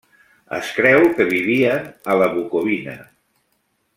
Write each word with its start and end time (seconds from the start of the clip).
Es 0.59 0.71
creu 0.77 1.03
que 1.19 1.27
vivien 1.33 1.85
a 2.13 2.17
la 2.23 2.31
Bucovina. 2.37 2.97